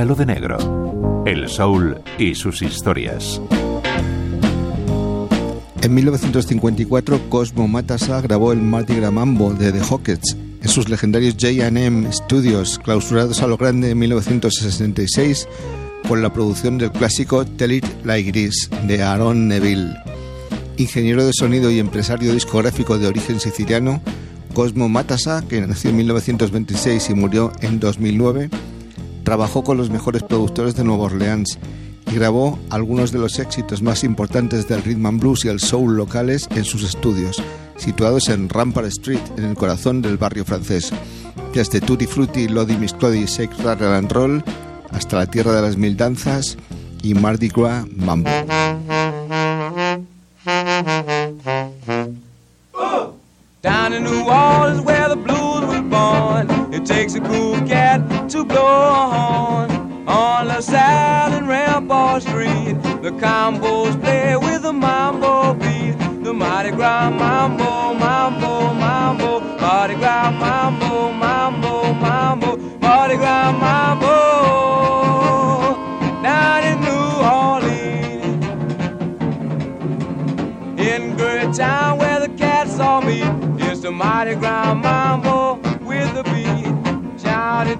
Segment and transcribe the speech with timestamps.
[0.00, 1.22] Píntalo de negro.
[1.26, 3.38] El soul y sus historias.
[5.82, 11.36] En 1954, Cosmo Matassa grabó el Mardi Gras Mambo de The Hawkets en sus legendarios
[11.38, 15.46] J&M Studios, clausurados a lo grande en 1966
[16.08, 19.94] con la producción del clásico Tell It Like This de Aaron Neville.
[20.78, 24.00] Ingeniero de sonido y empresario discográfico de origen siciliano,
[24.54, 28.48] Cosmo Matassa, que nació en 1926 y murió en 2009,
[29.30, 31.56] trabajó con los mejores productores de Nueva Orleans
[32.10, 35.96] y grabó algunos de los éxitos más importantes del rhythm and blues y el soul
[35.96, 37.40] locales en sus estudios,
[37.76, 40.90] situados en Rampart Street, en el corazón del barrio francés.
[41.54, 44.42] Desde Tutti Frutti, Lodi Miss Clody, Shake Rattle and Roll,
[44.90, 46.56] hasta la Tierra de las Mil Danzas
[47.04, 48.28] y Mardi Gras Mambo.
[53.62, 54.84] Down in New Orleans
[56.80, 59.70] it takes a cool cat to blow a horn.
[60.08, 65.96] On the South and Rampart Street, the combos play with the mambo beat.
[66.24, 74.16] The Mardi Gras mambo, mambo, mambo, Mardi Gras mambo, mambo, mambo, Mardi Gras mambo.
[76.22, 77.08] Down in New
[77.40, 78.46] Orleans,
[80.78, 83.24] in Great Town where the cats all meet,
[83.68, 85.29] it's the Mardi Gras mambo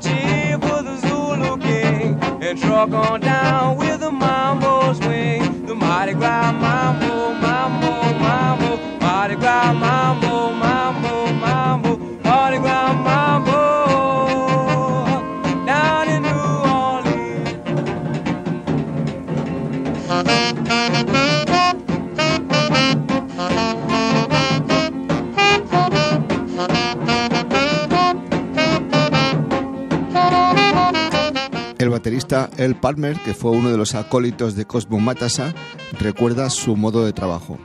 [0.00, 5.66] cheer for the Zulu King, and truck on down with the mambo swing.
[5.66, 13.58] The Mardi Gras mambo, mambo, mambo, Mardi Gras mambo, mambo, mambo, Mardi Gras mambo.
[15.66, 17.60] Down in New Orleans.
[31.90, 35.52] El baterista El Palmer, que fue uno de los acólitos de Cosmo Matassa,
[35.98, 37.58] recuerda su modo de trabajo.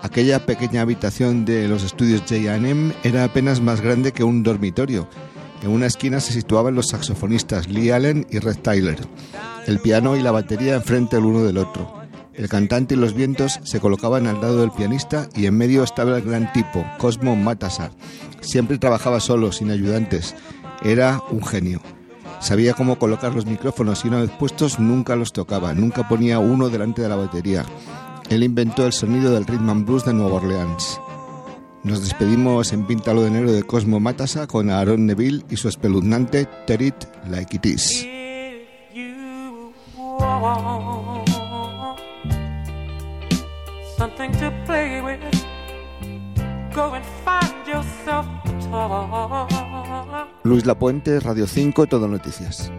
[0.00, 5.06] Aquella pequeña habitación de los estudios J&M era apenas más grande que un dormitorio.
[5.62, 8.96] En una esquina se situaban los saxofonistas Lee Allen y Red Tyler,
[9.66, 11.92] el piano y la batería enfrente el uno del otro.
[12.32, 16.16] El cantante y los vientos se colocaban al lado del pianista y en medio estaba
[16.16, 17.90] el gran tipo, Cosmo Matassa.
[18.40, 20.34] Siempre trabajaba solo, sin ayudantes.
[20.82, 21.82] Era un genio.
[22.40, 26.68] Sabía cómo colocar los micrófonos y una vez puestos nunca los tocaba, nunca ponía uno
[26.68, 27.64] delante de la batería.
[28.30, 31.00] Él inventó el sonido del rhythm and blues de Nueva Orleans.
[31.82, 36.46] Nos despedimos en Píntalo de Negro de Cosmo Matassa con Aaron Neville y su espeluznante
[36.66, 36.94] Tear It
[37.28, 38.06] Like It Is.
[43.96, 45.18] Something to play with,
[46.72, 48.26] go and find yourself.
[50.44, 52.70] Luis Lapuente, Radio 5, Todo Noticias.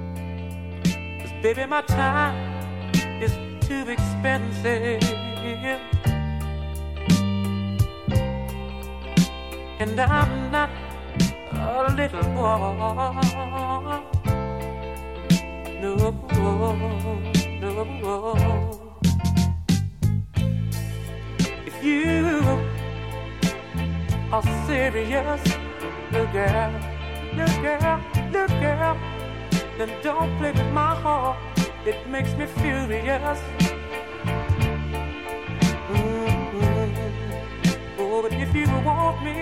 [1.42, 2.36] baby, my time
[3.22, 3.32] is
[3.66, 5.00] too expensive.
[9.80, 10.70] And I'm not
[11.54, 14.04] a little boy.
[15.82, 15.96] No,
[18.02, 18.90] no.
[21.66, 22.60] If you
[24.32, 25.42] are serious,
[26.34, 26.89] girl,
[27.40, 28.02] look girl,
[28.34, 28.98] look girl,
[29.78, 31.38] then don't play with my heart.
[31.86, 33.40] It makes me furious.
[35.90, 36.92] Mhm.
[38.00, 39.38] Oh, but if you want me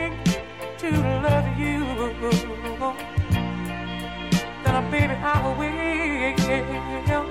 [0.82, 0.90] to
[1.26, 1.80] love you,
[4.64, 7.26] then uh, baby I will.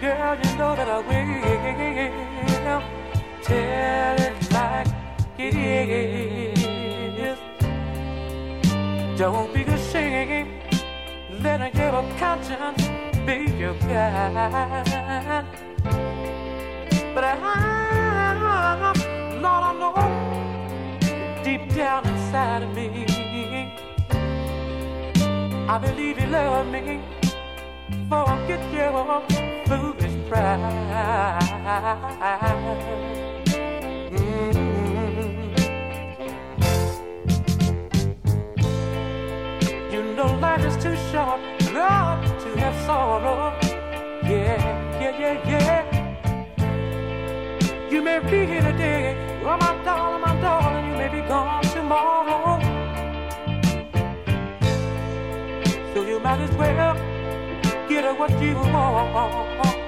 [0.00, 2.82] Girl, you know that I will.
[3.42, 4.88] Tell it like
[5.38, 7.38] it is.
[9.18, 9.55] Don't.
[11.66, 12.84] Let your conscience
[13.26, 15.44] be your guide.
[17.12, 17.34] But I,
[19.42, 19.94] Lord, I know
[21.42, 23.06] deep down inside of me,
[25.68, 27.00] I believe you love me.
[28.08, 29.22] Forget your
[29.66, 31.66] foolish pride.
[47.96, 52.60] You may be here today, oh my darling, my darling, you may be gone tomorrow.
[55.94, 56.94] So you might as well
[57.88, 59.80] get what you want.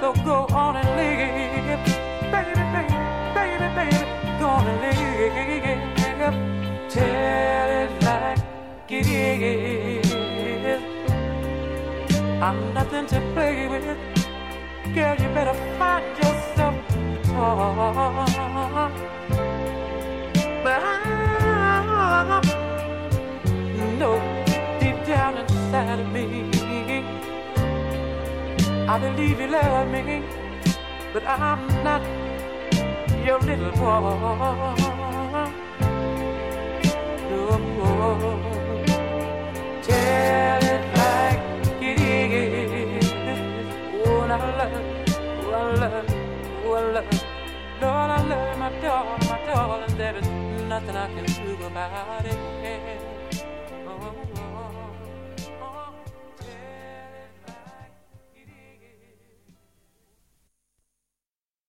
[0.00, 1.84] So go on and live,
[2.32, 2.96] baby, baby,
[3.36, 3.98] baby, baby,
[4.40, 5.02] go on and live.
[6.90, 10.10] Tell it like it is.
[12.42, 14.19] I'm nothing to play with.
[14.94, 18.90] Girl, you better find yourself a toy.
[20.64, 20.90] But I
[23.98, 24.16] know
[24.80, 26.26] deep down inside of me,
[28.88, 30.24] I believe you love me,
[31.12, 32.02] but I'm not
[33.24, 34.99] your little boy.
[50.00, 50.26] There is
[50.66, 53.09] nothing I can do about it.